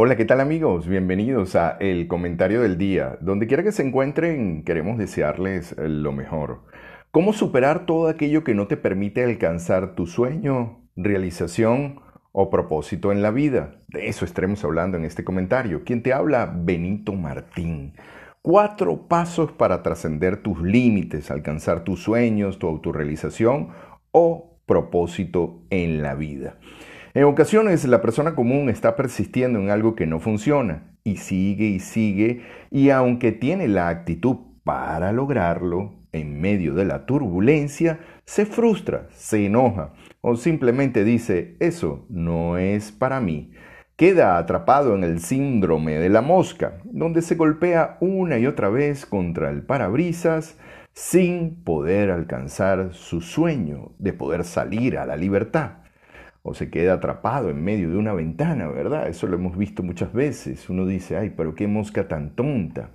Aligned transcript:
Hola, 0.00 0.14
¿qué 0.14 0.24
tal 0.24 0.40
amigos? 0.40 0.86
Bienvenidos 0.86 1.56
a 1.56 1.76
El 1.80 2.06
Comentario 2.06 2.62
del 2.62 2.78
Día. 2.78 3.18
Donde 3.20 3.48
quiera 3.48 3.64
que 3.64 3.72
se 3.72 3.82
encuentren, 3.82 4.62
queremos 4.62 4.96
desearles 4.96 5.74
lo 5.76 6.12
mejor. 6.12 6.62
¿Cómo 7.10 7.32
superar 7.32 7.84
todo 7.84 8.06
aquello 8.06 8.44
que 8.44 8.54
no 8.54 8.68
te 8.68 8.76
permite 8.76 9.24
alcanzar 9.24 9.96
tu 9.96 10.06
sueño, 10.06 10.88
realización 10.94 12.00
o 12.30 12.48
propósito 12.48 13.10
en 13.10 13.22
la 13.22 13.32
vida? 13.32 13.80
De 13.88 14.06
eso 14.06 14.24
estaremos 14.24 14.64
hablando 14.64 14.96
en 14.96 15.04
este 15.04 15.24
comentario. 15.24 15.82
¿Quién 15.84 16.04
te 16.04 16.12
habla? 16.12 16.46
Benito 16.46 17.14
Martín. 17.14 17.94
Cuatro 18.40 19.08
pasos 19.08 19.50
para 19.50 19.82
trascender 19.82 20.44
tus 20.44 20.62
límites, 20.62 21.32
alcanzar 21.32 21.82
tus 21.82 22.04
sueños, 22.04 22.60
tu 22.60 22.68
autorrealización 22.68 23.70
o 24.12 24.60
propósito 24.64 25.64
en 25.70 26.02
la 26.02 26.14
vida. 26.14 26.56
En 27.14 27.24
ocasiones 27.24 27.84
la 27.86 28.02
persona 28.02 28.34
común 28.34 28.68
está 28.68 28.94
persistiendo 28.94 29.58
en 29.58 29.70
algo 29.70 29.94
que 29.94 30.06
no 30.06 30.20
funciona 30.20 30.94
y 31.04 31.16
sigue 31.16 31.66
y 31.66 31.80
sigue 31.80 32.42
y 32.70 32.90
aunque 32.90 33.32
tiene 33.32 33.66
la 33.66 33.88
actitud 33.88 34.36
para 34.62 35.12
lograrlo, 35.12 35.94
en 36.12 36.40
medio 36.40 36.74
de 36.74 36.84
la 36.84 37.06
turbulencia, 37.06 38.00
se 38.24 38.46
frustra, 38.46 39.08
se 39.12 39.46
enoja 39.46 39.92
o 40.20 40.36
simplemente 40.36 41.04
dice, 41.04 41.56
eso 41.60 42.06
no 42.08 42.58
es 42.58 42.92
para 42.92 43.20
mí. 43.20 43.52
Queda 43.96 44.38
atrapado 44.38 44.94
en 44.94 45.02
el 45.02 45.20
síndrome 45.20 45.98
de 45.98 46.08
la 46.08 46.20
mosca, 46.20 46.78
donde 46.84 47.22
se 47.22 47.34
golpea 47.34 47.96
una 48.00 48.38
y 48.38 48.46
otra 48.46 48.68
vez 48.68 49.06
contra 49.06 49.50
el 49.50 49.62
parabrisas 49.62 50.56
sin 50.92 51.62
poder 51.64 52.10
alcanzar 52.10 52.92
su 52.92 53.20
sueño 53.20 53.92
de 53.98 54.12
poder 54.12 54.44
salir 54.44 54.98
a 54.98 55.06
la 55.06 55.16
libertad 55.16 55.78
o 56.48 56.54
se 56.54 56.70
queda 56.70 56.94
atrapado 56.94 57.50
en 57.50 57.62
medio 57.62 57.90
de 57.90 57.96
una 57.96 58.14
ventana, 58.14 58.68
¿verdad? 58.68 59.08
Eso 59.08 59.26
lo 59.26 59.36
hemos 59.36 59.56
visto 59.56 59.82
muchas 59.82 60.12
veces. 60.12 60.68
Uno 60.70 60.86
dice, 60.86 61.16
ay, 61.16 61.34
pero 61.36 61.54
qué 61.54 61.66
mosca 61.66 62.08
tan 62.08 62.30
tonta. 62.30 62.90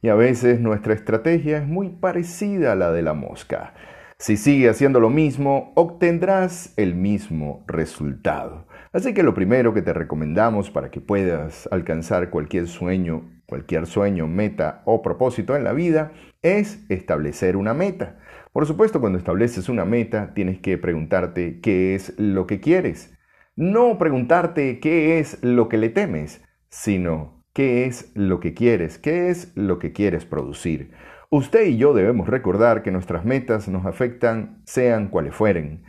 Y 0.00 0.08
a 0.08 0.14
veces 0.14 0.60
nuestra 0.60 0.94
estrategia 0.94 1.58
es 1.58 1.66
muy 1.66 1.88
parecida 1.88 2.72
a 2.72 2.76
la 2.76 2.92
de 2.92 3.02
la 3.02 3.14
mosca. 3.14 3.74
Si 4.18 4.36
sigue 4.36 4.68
haciendo 4.68 5.00
lo 5.00 5.10
mismo, 5.10 5.72
obtendrás 5.74 6.72
el 6.76 6.94
mismo 6.94 7.64
resultado. 7.66 8.66
Así 8.92 9.12
que 9.12 9.24
lo 9.24 9.34
primero 9.34 9.74
que 9.74 9.82
te 9.82 9.92
recomendamos 9.92 10.70
para 10.70 10.90
que 10.90 11.00
puedas 11.00 11.68
alcanzar 11.72 12.30
cualquier 12.30 12.68
sueño, 12.68 13.24
cualquier 13.46 13.86
sueño, 13.86 14.28
meta 14.28 14.82
o 14.84 15.02
propósito 15.02 15.56
en 15.56 15.64
la 15.64 15.72
vida 15.72 16.12
es 16.42 16.84
establecer 16.88 17.56
una 17.56 17.74
meta. 17.74 18.18
Por 18.54 18.66
supuesto, 18.66 19.00
cuando 19.00 19.18
estableces 19.18 19.68
una 19.68 19.84
meta, 19.84 20.32
tienes 20.32 20.60
que 20.60 20.78
preguntarte 20.78 21.58
qué 21.60 21.96
es 21.96 22.16
lo 22.20 22.46
que 22.46 22.60
quieres. 22.60 23.12
No 23.56 23.98
preguntarte 23.98 24.78
qué 24.78 25.18
es 25.18 25.42
lo 25.42 25.68
que 25.68 25.76
le 25.76 25.88
temes, 25.88 26.40
sino 26.68 27.42
qué 27.52 27.84
es 27.86 28.12
lo 28.14 28.38
que 28.38 28.54
quieres, 28.54 28.96
qué 28.96 29.28
es 29.28 29.50
lo 29.56 29.80
que 29.80 29.92
quieres 29.92 30.24
producir. 30.24 30.92
Usted 31.30 31.66
y 31.66 31.78
yo 31.78 31.94
debemos 31.94 32.28
recordar 32.28 32.84
que 32.84 32.92
nuestras 32.92 33.24
metas 33.24 33.66
nos 33.66 33.86
afectan 33.86 34.62
sean 34.66 35.08
cuales 35.08 35.34
fueren. 35.34 35.82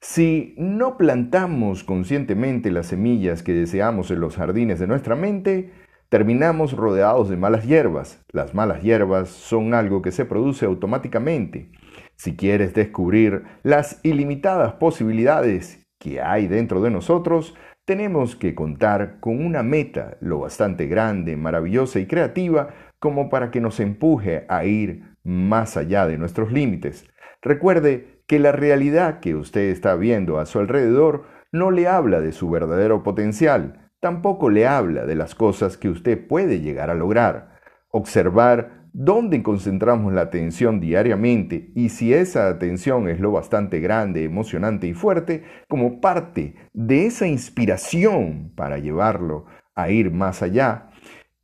Si 0.00 0.54
no 0.56 0.96
plantamos 0.96 1.84
conscientemente 1.84 2.70
las 2.70 2.86
semillas 2.86 3.42
que 3.42 3.52
deseamos 3.52 4.10
en 4.10 4.20
los 4.20 4.36
jardines 4.36 4.78
de 4.78 4.86
nuestra 4.86 5.16
mente, 5.16 5.70
terminamos 6.08 6.72
rodeados 6.72 7.28
de 7.28 7.36
malas 7.36 7.66
hierbas. 7.66 8.24
Las 8.32 8.54
malas 8.54 8.82
hierbas 8.82 9.28
son 9.28 9.74
algo 9.74 10.00
que 10.00 10.12
se 10.12 10.24
produce 10.24 10.64
automáticamente. 10.64 11.72
Si 12.16 12.34
quieres 12.34 12.74
descubrir 12.74 13.44
las 13.62 14.00
ilimitadas 14.02 14.74
posibilidades 14.74 15.86
que 15.98 16.20
hay 16.20 16.48
dentro 16.48 16.80
de 16.80 16.90
nosotros, 16.90 17.54
tenemos 17.84 18.34
que 18.34 18.54
contar 18.54 19.20
con 19.20 19.44
una 19.44 19.62
meta 19.62 20.16
lo 20.20 20.40
bastante 20.40 20.86
grande, 20.86 21.36
maravillosa 21.36 22.00
y 22.00 22.06
creativa 22.06 22.70
como 22.98 23.28
para 23.28 23.50
que 23.50 23.60
nos 23.60 23.78
empuje 23.80 24.44
a 24.48 24.64
ir 24.64 25.16
más 25.22 25.76
allá 25.76 26.06
de 26.06 26.18
nuestros 26.18 26.50
límites. 26.50 27.06
Recuerde 27.42 28.22
que 28.26 28.38
la 28.38 28.50
realidad 28.50 29.20
que 29.20 29.34
usted 29.34 29.68
está 29.70 29.94
viendo 29.94 30.38
a 30.38 30.46
su 30.46 30.58
alrededor 30.58 31.26
no 31.52 31.70
le 31.70 31.86
habla 31.86 32.20
de 32.20 32.32
su 32.32 32.50
verdadero 32.50 33.02
potencial, 33.02 33.90
tampoco 34.00 34.50
le 34.50 34.66
habla 34.66 35.06
de 35.06 35.14
las 35.14 35.34
cosas 35.34 35.76
que 35.76 35.88
usted 35.88 36.26
puede 36.26 36.60
llegar 36.60 36.90
a 36.90 36.94
lograr. 36.94 37.56
Observar 37.90 38.85
dónde 38.98 39.42
concentramos 39.42 40.14
la 40.14 40.22
atención 40.22 40.80
diariamente 40.80 41.70
y 41.74 41.90
si 41.90 42.14
esa 42.14 42.48
atención 42.48 43.10
es 43.10 43.20
lo 43.20 43.30
bastante 43.30 43.80
grande, 43.80 44.24
emocionante 44.24 44.86
y 44.86 44.94
fuerte, 44.94 45.44
como 45.68 46.00
parte 46.00 46.54
de 46.72 47.04
esa 47.04 47.26
inspiración 47.26 48.52
para 48.56 48.78
llevarlo 48.78 49.44
a 49.74 49.90
ir 49.90 50.10
más 50.12 50.40
allá, 50.40 50.88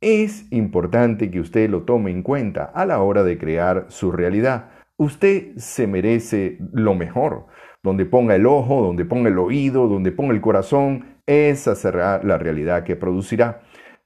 es 0.01 0.51
importante 0.51 1.29
que 1.29 1.39
usted 1.39 1.69
lo 1.69 1.83
tome 1.83 2.09
en 2.09 2.23
cuenta 2.23 2.63
a 2.63 2.87
la 2.87 3.01
hora 3.01 3.23
de 3.23 3.37
crear 3.37 3.85
su 3.89 4.11
realidad. 4.11 4.71
Usted 4.97 5.55
se 5.57 5.85
merece 5.85 6.57
lo 6.73 6.95
mejor. 6.95 7.45
Donde 7.83 8.05
ponga 8.05 8.35
el 8.35 8.47
ojo, 8.47 8.81
donde 8.81 9.05
ponga 9.05 9.29
el 9.29 9.37
oído, 9.37 9.87
donde 9.87 10.11
ponga 10.11 10.33
el 10.33 10.41
corazón, 10.41 11.17
esa 11.27 11.75
será 11.75 12.19
la 12.23 12.37
realidad 12.39 12.83
que 12.83 12.95
producirá. 12.95 13.61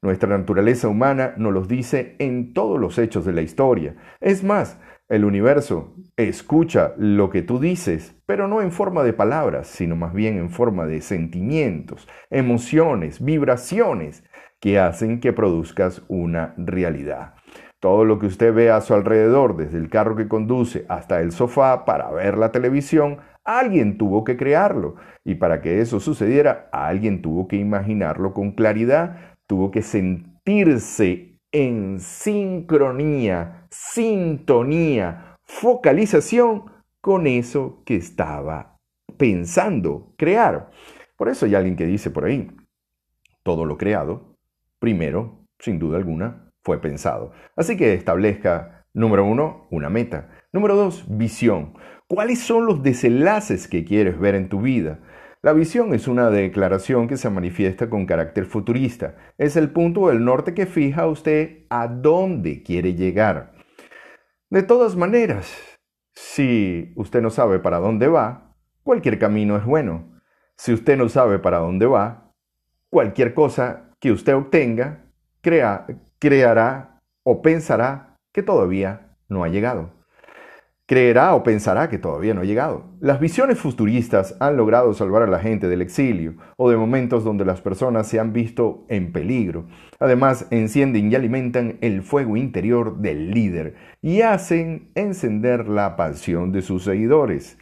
Nuestra 0.08 0.38
naturaleza 0.38 0.88
humana 0.88 1.34
nos 1.36 1.52
los 1.52 1.68
dice 1.68 2.16
en 2.20 2.54
todos 2.54 2.80
los 2.80 2.98
hechos 2.98 3.26
de 3.26 3.34
la 3.34 3.42
historia. 3.42 3.98
Es 4.22 4.42
más, 4.42 4.80
el 5.10 5.26
universo 5.26 5.96
escucha 6.16 6.94
lo 6.96 7.30
que 7.30 7.42
tú 7.42 7.60
dices, 7.60 8.16
pero 8.26 8.48
no 8.48 8.62
en 8.62 8.72
forma 8.72 9.04
de 9.04 9.12
palabras, 9.12 9.68
sino 9.68 9.98
más 9.98 10.14
bien 10.14 10.38
en 10.38 10.50
forma 10.50 10.86
de 10.86 11.02
sentimientos, 11.02 12.08
emociones, 12.30 13.22
vibraciones 13.22 14.24
que 14.62 14.80
hacen 14.80 15.20
que 15.20 15.34
produzcas 15.34 16.02
una 16.08 16.54
realidad. 16.56 17.34
Todo 17.82 18.06
lo 18.06 18.18
que 18.18 18.28
usted 18.28 18.54
ve 18.54 18.72
a 18.72 18.80
su 18.80 18.94
alrededor, 18.94 19.58
desde 19.58 19.78
el 19.78 19.90
carro 19.90 20.16
que 20.16 20.30
conduce 20.30 20.86
hasta 20.88 21.20
el 21.20 21.34
sofá 21.34 21.84
para 21.84 22.10
ver 22.12 22.38
la 22.38 22.54
televisión, 22.54 23.18
alguien 23.44 23.98
tuvo 23.98 24.24
que 24.24 24.38
crearlo. 24.38 24.96
Y 25.26 25.36
para 25.36 25.62
que 25.62 25.82
eso 25.82 26.00
sucediera, 26.00 26.70
alguien 26.72 27.22
tuvo 27.22 27.50
que 27.50 27.58
imaginarlo 27.58 28.34
con 28.34 28.54
claridad, 28.54 29.37
tuvo 29.48 29.72
que 29.72 29.82
sentirse 29.82 31.40
en 31.52 32.00
sincronía, 32.00 33.68
sintonía, 33.72 35.38
focalización 35.44 36.66
con 37.02 37.26
eso 37.26 37.82
que 37.86 37.96
estaba 37.96 38.78
pensando 39.18 40.14
crear. 40.18 40.70
Por 41.16 41.30
eso 41.30 41.46
hay 41.46 41.56
alguien 41.56 41.76
que 41.76 41.86
dice 41.86 42.12
por 42.12 42.26
ahí, 42.26 42.52
todo 43.44 43.66
lo 43.66 43.78
creado, 43.78 44.36
primero, 44.80 45.46
sin 45.60 45.80
duda 45.80 45.98
alguna, 45.98 46.52
fue 46.64 46.80
pensado. 46.82 47.32
Así 47.56 47.78
que 47.78 47.94
establezca, 47.94 48.86
número 48.94 49.26
uno, 49.26 49.68
una 49.72 49.90
meta. 49.90 50.30
Número 50.52 50.76
dos, 50.76 51.06
visión. 51.08 51.74
¿Cuáles 52.08 52.40
son 52.40 52.66
los 52.66 52.84
desenlaces 52.84 53.68
que 53.68 53.86
quieres 53.86 54.20
ver 54.20 54.36
en 54.36 54.50
tu 54.50 54.62
vida? 54.62 55.00
La 55.44 55.54
visión 55.54 55.94
es 55.94 56.08
una 56.08 56.32
declaración 56.32 57.08
que 57.08 57.16
se 57.16 57.30
manifiesta 57.30 57.90
con 57.90 58.08
carácter 58.08 58.46
futurista. 58.46 59.16
Es 59.38 59.56
el 59.56 59.70
punto 59.70 60.08
del 60.08 60.26
norte 60.26 60.56
que 60.56 60.66
fija 60.66 61.06
usted 61.08 61.66
a 61.70 61.88
dónde 61.88 62.64
quiere 62.64 62.96
llegar. 62.96 63.54
De 64.50 64.64
todas 64.64 64.96
maneras, 64.96 65.56
si 66.16 66.92
usted 66.96 67.22
no 67.22 67.30
sabe 67.30 67.60
para 67.60 67.78
dónde 67.78 68.08
va, 68.08 68.56
cualquier 68.82 69.20
camino 69.20 69.58
es 69.58 69.66
bueno. 69.66 70.20
Si 70.56 70.74
usted 70.74 70.98
no 70.98 71.08
sabe 71.08 71.38
para 71.38 71.60
dónde 71.60 71.86
va, 71.86 72.34
cualquier 72.90 73.36
cosa 73.36 73.92
que 74.00 74.12
usted 74.12 74.34
obtenga 74.34 75.06
creará 75.42 77.00
o 77.24 77.42
pensará 77.44 78.16
que 78.32 78.42
todavía 78.42 79.16
no 79.30 79.44
ha 79.44 79.50
llegado 79.50 79.97
creerá 80.88 81.36
o 81.36 81.44
pensará 81.44 81.90
que 81.90 81.98
todavía 81.98 82.34
no 82.34 82.42
ha 82.42 82.46
llegado. 82.46 82.86
Las 83.02 83.20
visiones 83.20 83.60
futuristas 83.60 84.38
han 84.40 84.56
logrado 84.56 84.94
salvar 84.94 85.22
a 85.22 85.28
la 85.28 85.40
gente 85.40 85.68
del 85.68 85.82
exilio 85.82 86.36
o 86.56 86.70
de 86.70 86.78
momentos 86.78 87.26
donde 87.26 87.44
las 87.44 87.60
personas 87.60 88.08
se 88.08 88.22
han 88.22 88.32
visto 88.32 88.86
en 88.88 89.12
peligro. 89.12 89.66
Además, 90.00 90.48
encienden 90.50 91.12
y 91.12 91.16
alimentan 91.16 91.78
el 91.82 92.04
fuego 92.04 92.38
interior 92.38 93.00
del 93.00 93.32
líder 93.32 93.76
y 94.02 94.22
hacen 94.22 94.90
encender 94.96 95.68
la 95.68 95.98
pasión 95.98 96.54
de 96.54 96.62
sus 96.62 96.86
seguidores. 96.86 97.58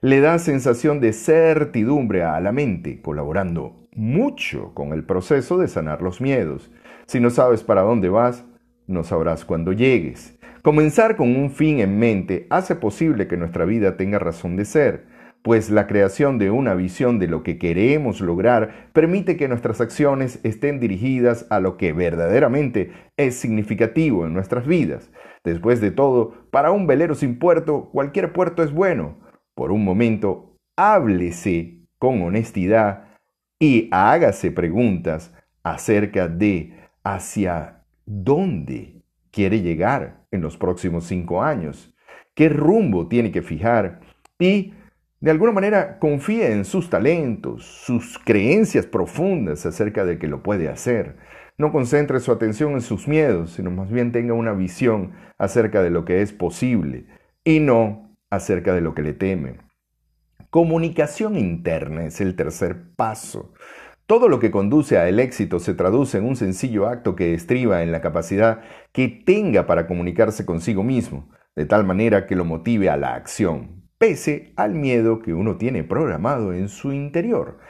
Le 0.00 0.20
da 0.20 0.40
sensación 0.40 1.00
de 1.00 1.12
certidumbre 1.12 2.24
a 2.24 2.40
la 2.40 2.50
mente, 2.50 3.00
colaborando 3.00 3.86
mucho 3.94 4.74
con 4.74 4.92
el 4.92 5.04
proceso 5.04 5.58
de 5.58 5.68
sanar 5.68 6.02
los 6.02 6.20
miedos. 6.20 6.72
Si 7.06 7.20
no 7.20 7.30
sabes 7.30 7.62
para 7.62 7.82
dónde 7.82 8.08
vas, 8.08 8.44
no 8.88 9.04
sabrás 9.04 9.44
cuándo 9.44 9.72
llegues. 9.72 10.36
Comenzar 10.64 11.16
con 11.16 11.36
un 11.36 11.50
fin 11.50 11.80
en 11.80 11.98
mente 11.98 12.46
hace 12.48 12.74
posible 12.74 13.28
que 13.28 13.36
nuestra 13.36 13.66
vida 13.66 13.98
tenga 13.98 14.18
razón 14.18 14.56
de 14.56 14.64
ser, 14.64 15.04
pues 15.42 15.68
la 15.68 15.86
creación 15.86 16.38
de 16.38 16.50
una 16.50 16.72
visión 16.72 17.18
de 17.18 17.28
lo 17.28 17.42
que 17.42 17.58
queremos 17.58 18.22
lograr 18.22 18.88
permite 18.94 19.36
que 19.36 19.46
nuestras 19.46 19.82
acciones 19.82 20.40
estén 20.42 20.80
dirigidas 20.80 21.46
a 21.50 21.60
lo 21.60 21.76
que 21.76 21.92
verdaderamente 21.92 22.92
es 23.18 23.34
significativo 23.34 24.24
en 24.24 24.32
nuestras 24.32 24.66
vidas. 24.66 25.10
Después 25.44 25.82
de 25.82 25.90
todo, 25.90 26.48
para 26.50 26.70
un 26.70 26.86
velero 26.86 27.14
sin 27.14 27.38
puerto, 27.38 27.90
cualquier 27.92 28.32
puerto 28.32 28.62
es 28.62 28.72
bueno. 28.72 29.18
Por 29.54 29.70
un 29.70 29.84
momento, 29.84 30.56
háblese 30.76 31.80
con 31.98 32.22
honestidad 32.22 33.18
y 33.58 33.90
hágase 33.92 34.50
preguntas 34.50 35.30
acerca 35.62 36.26
de 36.26 36.72
hacia 37.02 37.82
dónde 38.06 39.03
quiere 39.34 39.60
llegar 39.60 40.24
en 40.30 40.40
los 40.40 40.56
próximos 40.56 41.06
cinco 41.06 41.42
años, 41.42 41.92
qué 42.34 42.48
rumbo 42.48 43.08
tiene 43.08 43.32
que 43.32 43.42
fijar 43.42 44.00
y 44.38 44.74
de 45.20 45.30
alguna 45.30 45.52
manera 45.52 45.98
confíe 45.98 46.52
en 46.52 46.64
sus 46.64 46.88
talentos, 46.90 47.64
sus 47.64 48.18
creencias 48.18 48.86
profundas 48.86 49.66
acerca 49.66 50.04
de 50.04 50.18
que 50.18 50.28
lo 50.28 50.42
puede 50.42 50.68
hacer. 50.68 51.16
No 51.56 51.72
concentre 51.72 52.20
su 52.20 52.30
atención 52.30 52.72
en 52.72 52.80
sus 52.80 53.08
miedos, 53.08 53.52
sino 53.52 53.70
más 53.70 53.90
bien 53.90 54.12
tenga 54.12 54.34
una 54.34 54.52
visión 54.52 55.12
acerca 55.38 55.82
de 55.82 55.90
lo 55.90 56.04
que 56.04 56.20
es 56.20 56.32
posible 56.32 57.06
y 57.42 57.60
no 57.60 58.14
acerca 58.30 58.74
de 58.74 58.82
lo 58.82 58.94
que 58.94 59.02
le 59.02 59.14
teme. 59.14 59.56
Comunicación 60.50 61.36
interna 61.36 62.04
es 62.04 62.20
el 62.20 62.36
tercer 62.36 62.94
paso. 62.94 63.54
Todo 64.06 64.28
lo 64.28 64.38
que 64.38 64.50
conduce 64.50 64.98
al 64.98 65.18
éxito 65.18 65.60
se 65.60 65.72
traduce 65.72 66.18
en 66.18 66.26
un 66.26 66.36
sencillo 66.36 66.88
acto 66.88 67.16
que 67.16 67.32
estriba 67.32 67.82
en 67.82 67.90
la 67.90 68.02
capacidad 68.02 68.60
que 68.92 69.08
tenga 69.08 69.66
para 69.66 69.86
comunicarse 69.86 70.44
consigo 70.44 70.82
mismo, 70.82 71.30
de 71.56 71.64
tal 71.64 71.84
manera 71.84 72.26
que 72.26 72.36
lo 72.36 72.44
motive 72.44 72.90
a 72.90 72.98
la 72.98 73.14
acción, 73.14 73.82
pese 73.96 74.52
al 74.56 74.74
miedo 74.74 75.20
que 75.20 75.32
uno 75.32 75.56
tiene 75.56 75.84
programado 75.84 76.52
en 76.52 76.68
su 76.68 76.92
interior. 76.92 77.60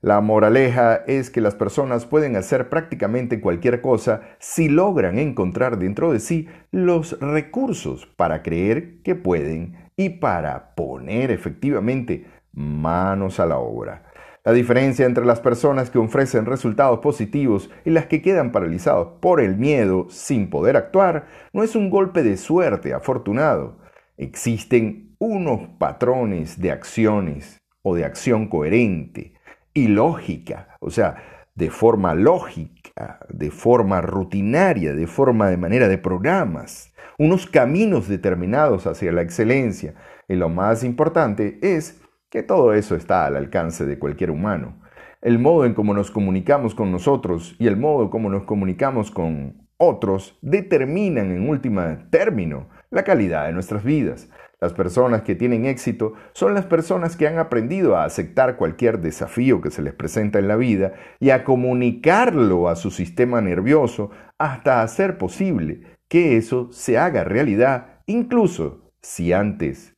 La 0.00 0.20
moraleja 0.20 0.94
es 1.08 1.28
que 1.28 1.40
las 1.40 1.56
personas 1.56 2.06
pueden 2.06 2.36
hacer 2.36 2.68
prácticamente 2.68 3.40
cualquier 3.40 3.80
cosa 3.80 4.22
si 4.38 4.68
logran 4.68 5.18
encontrar 5.18 5.76
dentro 5.76 6.12
de 6.12 6.20
sí 6.20 6.46
los 6.70 7.18
recursos 7.20 8.06
para 8.16 8.44
creer 8.44 9.02
que 9.02 9.16
pueden 9.16 9.90
y 9.96 10.10
para 10.10 10.76
poner 10.76 11.32
efectivamente 11.32 12.26
manos 12.52 13.40
a 13.40 13.46
la 13.46 13.58
obra. 13.58 14.09
La 14.42 14.52
diferencia 14.52 15.04
entre 15.04 15.26
las 15.26 15.40
personas 15.40 15.90
que 15.90 15.98
ofrecen 15.98 16.46
resultados 16.46 17.00
positivos 17.00 17.70
y 17.84 17.90
las 17.90 18.06
que 18.06 18.22
quedan 18.22 18.52
paralizados 18.52 19.18
por 19.20 19.40
el 19.40 19.56
miedo 19.56 20.06
sin 20.08 20.48
poder 20.48 20.78
actuar 20.78 21.26
no 21.52 21.62
es 21.62 21.76
un 21.76 21.90
golpe 21.90 22.22
de 22.22 22.38
suerte 22.38 22.94
afortunado. 22.94 23.76
Existen 24.16 25.14
unos 25.18 25.68
patrones 25.78 26.58
de 26.58 26.72
acciones 26.72 27.58
o 27.82 27.94
de 27.94 28.06
acción 28.06 28.48
coherente 28.48 29.34
y 29.74 29.88
lógica, 29.88 30.76
o 30.80 30.90
sea, 30.90 31.16
de 31.54 31.70
forma 31.70 32.14
lógica, 32.14 33.20
de 33.28 33.50
forma 33.50 34.00
rutinaria, 34.00 34.94
de 34.94 35.06
forma 35.06 35.50
de 35.50 35.58
manera 35.58 35.88
de 35.88 35.98
programas, 35.98 36.94
unos 37.18 37.46
caminos 37.46 38.08
determinados 38.08 38.86
hacia 38.86 39.12
la 39.12 39.20
excelencia. 39.20 39.94
Y 40.26 40.36
lo 40.36 40.48
más 40.48 40.82
importante 40.82 41.58
es 41.60 42.00
que 42.30 42.42
todo 42.44 42.72
eso 42.72 42.94
está 42.94 43.26
al 43.26 43.36
alcance 43.36 43.84
de 43.84 43.98
cualquier 43.98 44.30
humano. 44.30 44.80
El 45.20 45.38
modo 45.38 45.66
en 45.66 45.74
cómo 45.74 45.92
nos 45.92 46.10
comunicamos 46.10 46.74
con 46.74 46.92
nosotros 46.92 47.56
y 47.58 47.66
el 47.66 47.76
modo 47.76 48.04
en 48.04 48.08
cómo 48.08 48.30
nos 48.30 48.44
comunicamos 48.44 49.10
con 49.10 49.68
otros 49.76 50.38
determinan 50.40 51.32
en 51.32 51.48
última 51.48 52.08
término 52.10 52.68
la 52.90 53.02
calidad 53.02 53.46
de 53.46 53.52
nuestras 53.52 53.82
vidas. 53.82 54.30
Las 54.60 54.72
personas 54.74 55.22
que 55.22 55.34
tienen 55.34 55.64
éxito 55.64 56.12
son 56.32 56.54
las 56.54 56.66
personas 56.66 57.16
que 57.16 57.26
han 57.26 57.38
aprendido 57.38 57.96
a 57.96 58.04
aceptar 58.04 58.56
cualquier 58.56 59.00
desafío 59.00 59.60
que 59.60 59.70
se 59.70 59.82
les 59.82 59.94
presenta 59.94 60.38
en 60.38 60.48
la 60.48 60.56
vida 60.56 60.92
y 61.18 61.30
a 61.30 61.44
comunicarlo 61.44 62.68
a 62.68 62.76
su 62.76 62.90
sistema 62.90 63.40
nervioso 63.40 64.10
hasta 64.38 64.82
hacer 64.82 65.18
posible 65.18 65.98
que 66.08 66.36
eso 66.36 66.70
se 66.72 66.98
haga 66.98 67.24
realidad, 67.24 68.02
incluso 68.06 68.92
si 69.00 69.32
antes 69.32 69.96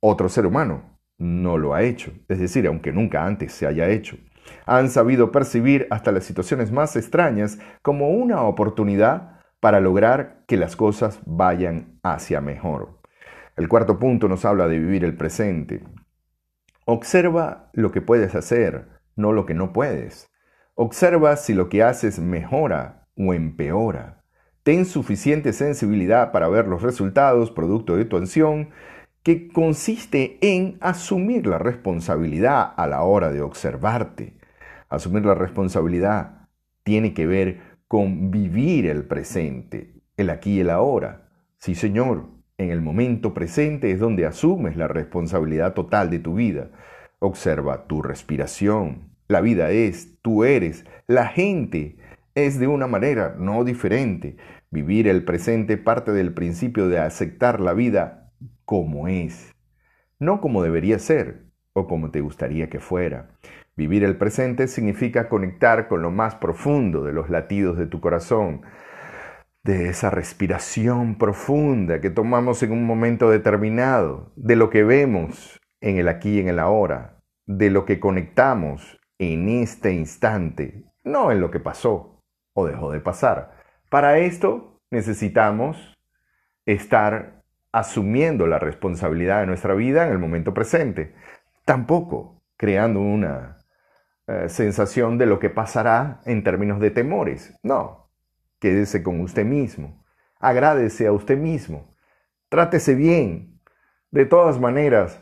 otro 0.00 0.28
ser 0.28 0.46
humano 0.46 0.91
no 1.22 1.56
lo 1.56 1.72
ha 1.74 1.82
hecho, 1.82 2.12
es 2.28 2.40
decir, 2.40 2.66
aunque 2.66 2.92
nunca 2.92 3.24
antes 3.24 3.52
se 3.52 3.66
haya 3.66 3.88
hecho. 3.88 4.16
Han 4.66 4.90
sabido 4.90 5.30
percibir 5.30 5.86
hasta 5.90 6.10
las 6.10 6.24
situaciones 6.24 6.72
más 6.72 6.96
extrañas 6.96 7.58
como 7.80 8.10
una 8.10 8.42
oportunidad 8.42 9.40
para 9.60 9.78
lograr 9.78 10.42
que 10.48 10.56
las 10.56 10.74
cosas 10.74 11.20
vayan 11.24 12.00
hacia 12.02 12.40
mejor. 12.40 13.00
El 13.56 13.68
cuarto 13.68 14.00
punto 14.00 14.26
nos 14.26 14.44
habla 14.44 14.66
de 14.66 14.80
vivir 14.80 15.04
el 15.04 15.16
presente. 15.16 15.84
Observa 16.86 17.70
lo 17.72 17.92
que 17.92 18.00
puedes 18.00 18.34
hacer, 18.34 18.88
no 19.14 19.32
lo 19.32 19.46
que 19.46 19.54
no 19.54 19.72
puedes. 19.72 20.28
Observa 20.74 21.36
si 21.36 21.54
lo 21.54 21.68
que 21.68 21.84
haces 21.84 22.18
mejora 22.18 23.06
o 23.16 23.32
empeora. 23.32 24.24
Ten 24.64 24.86
suficiente 24.86 25.52
sensibilidad 25.52 26.32
para 26.32 26.48
ver 26.48 26.66
los 26.66 26.82
resultados 26.82 27.52
producto 27.52 27.96
de 27.96 28.06
tu 28.06 28.16
acción, 28.16 28.70
que 29.22 29.48
consiste 29.48 30.38
en 30.40 30.78
asumir 30.80 31.46
la 31.46 31.58
responsabilidad 31.58 32.72
a 32.76 32.86
la 32.86 33.02
hora 33.02 33.30
de 33.30 33.40
observarte. 33.40 34.34
Asumir 34.88 35.24
la 35.24 35.34
responsabilidad 35.34 36.48
tiene 36.82 37.14
que 37.14 37.26
ver 37.26 37.60
con 37.86 38.30
vivir 38.30 38.86
el 38.86 39.04
presente, 39.04 39.94
el 40.16 40.30
aquí 40.30 40.56
y 40.56 40.60
el 40.60 40.70
ahora. 40.70 41.28
Sí, 41.58 41.74
Señor, 41.74 42.26
en 42.58 42.70
el 42.70 42.80
momento 42.80 43.32
presente 43.32 43.90
es 43.92 44.00
donde 44.00 44.26
asumes 44.26 44.76
la 44.76 44.88
responsabilidad 44.88 45.74
total 45.74 46.10
de 46.10 46.18
tu 46.18 46.34
vida. 46.34 46.70
Observa 47.20 47.86
tu 47.86 48.02
respiración. 48.02 49.12
La 49.28 49.40
vida 49.40 49.70
es, 49.70 50.20
tú 50.22 50.44
eres, 50.44 50.84
la 51.06 51.28
gente 51.28 51.96
es 52.34 52.58
de 52.58 52.66
una 52.66 52.86
manera 52.86 53.36
no 53.38 53.64
diferente. 53.64 54.36
Vivir 54.70 55.06
el 55.06 55.24
presente 55.24 55.76
parte 55.76 56.12
del 56.12 56.34
principio 56.34 56.88
de 56.88 56.98
aceptar 56.98 57.60
la 57.60 57.72
vida 57.72 58.21
como 58.72 59.06
es, 59.06 59.54
no 60.18 60.40
como 60.40 60.62
debería 60.62 60.98
ser 60.98 61.44
o 61.74 61.86
como 61.86 62.10
te 62.10 62.22
gustaría 62.22 62.70
que 62.70 62.80
fuera. 62.80 63.28
Vivir 63.76 64.02
el 64.02 64.16
presente 64.16 64.66
significa 64.66 65.28
conectar 65.28 65.88
con 65.88 66.00
lo 66.00 66.10
más 66.10 66.36
profundo 66.36 67.04
de 67.04 67.12
los 67.12 67.28
latidos 67.28 67.76
de 67.76 67.86
tu 67.86 68.00
corazón, 68.00 68.62
de 69.62 69.90
esa 69.90 70.08
respiración 70.08 71.18
profunda 71.18 72.00
que 72.00 72.08
tomamos 72.08 72.62
en 72.62 72.72
un 72.72 72.86
momento 72.86 73.28
determinado, 73.28 74.32
de 74.36 74.56
lo 74.56 74.70
que 74.70 74.84
vemos 74.84 75.60
en 75.82 75.98
el 75.98 76.08
aquí 76.08 76.36
y 76.36 76.40
en 76.40 76.48
el 76.48 76.58
ahora, 76.58 77.18
de 77.44 77.68
lo 77.68 77.84
que 77.84 78.00
conectamos 78.00 78.98
en 79.18 79.50
este 79.50 79.92
instante, 79.92 80.86
no 81.04 81.30
en 81.30 81.42
lo 81.42 81.50
que 81.50 81.60
pasó 81.60 82.22
o 82.54 82.66
dejó 82.66 82.90
de 82.90 83.00
pasar. 83.00 83.52
Para 83.90 84.16
esto 84.16 84.80
necesitamos 84.90 85.94
estar 86.64 87.41
asumiendo 87.72 88.46
la 88.46 88.58
responsabilidad 88.58 89.40
de 89.40 89.46
nuestra 89.46 89.74
vida 89.74 90.06
en 90.06 90.12
el 90.12 90.18
momento 90.18 90.54
presente, 90.54 91.14
tampoco 91.64 92.42
creando 92.56 93.00
una 93.00 93.58
eh, 94.26 94.48
sensación 94.48 95.18
de 95.18 95.26
lo 95.26 95.38
que 95.38 95.50
pasará 95.50 96.20
en 96.26 96.44
términos 96.44 96.78
de 96.78 96.90
temores. 96.90 97.54
No, 97.62 98.02
Quédese 98.62 99.02
con 99.02 99.20
usted 99.20 99.44
mismo. 99.44 100.04
Agrádese 100.38 101.08
a 101.08 101.12
usted 101.12 101.36
mismo. 101.36 101.90
Trátese 102.48 102.94
bien. 102.94 103.60
De 104.12 104.24
todas 104.24 104.60
maneras, 104.60 105.20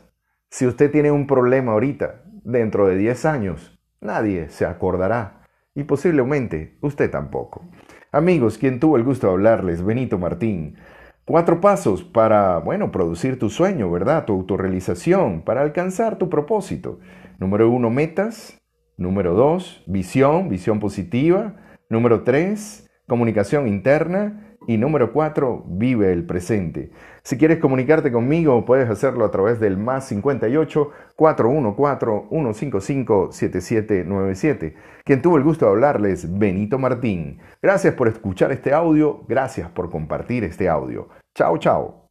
si 0.51 0.67
usted 0.67 0.91
tiene 0.91 1.09
un 1.09 1.25
problema 1.25 1.71
ahorita, 1.71 2.21
dentro 2.43 2.85
de 2.85 2.97
10 2.97 3.25
años, 3.25 3.79
nadie 3.99 4.49
se 4.49 4.67
acordará. 4.67 5.41
Y 5.73 5.85
posiblemente 5.85 6.77
usted 6.81 7.09
tampoco. 7.09 7.65
Amigos, 8.11 8.59
quien 8.59 8.79
tuvo 8.79 8.95
el 8.95 9.03
gusto 9.03 9.25
de 9.25 9.33
hablarles, 9.33 9.83
Benito 9.83 10.19
Martín. 10.19 10.77
Cuatro 11.25 11.61
pasos 11.61 12.03
para, 12.03 12.57
bueno, 12.57 12.91
producir 12.91 13.37
tu 13.37 13.49
sueño, 13.49 13.91
¿verdad? 13.91 14.25
Tu 14.25 14.33
autorrealización, 14.33 15.41
para 15.43 15.61
alcanzar 15.61 16.17
tu 16.17 16.29
propósito. 16.29 16.99
Número 17.39 17.69
uno, 17.69 17.89
metas. 17.89 18.57
Número 18.97 19.33
dos, 19.33 19.83
visión, 19.87 20.49
visión 20.49 20.79
positiva. 20.79 21.55
Número 21.89 22.23
tres, 22.23 22.89
comunicación 23.07 23.67
interna. 23.67 24.50
Y 24.67 24.77
número 24.77 25.11
4, 25.11 25.63
vive 25.67 26.13
el 26.13 26.25
presente. 26.25 26.91
Si 27.23 27.37
quieres 27.37 27.59
comunicarte 27.59 28.11
conmigo, 28.11 28.63
puedes 28.63 28.89
hacerlo 28.89 29.25
a 29.25 29.31
través 29.31 29.59
del 29.59 29.77
más 29.77 30.07
58 30.07 30.91
414 31.15 32.27
155 32.29 33.31
7797. 33.31 34.75
Quien 35.03 35.21
tuvo 35.21 35.37
el 35.37 35.43
gusto 35.43 35.65
de 35.65 35.71
hablarles, 35.71 36.37
Benito 36.37 36.77
Martín. 36.77 37.39
Gracias 37.61 37.95
por 37.95 38.07
escuchar 38.07 38.51
este 38.51 38.73
audio, 38.73 39.23
gracias 39.27 39.69
por 39.69 39.89
compartir 39.89 40.43
este 40.43 40.69
audio. 40.69 41.09
Chao, 41.33 41.57
chao. 41.57 42.10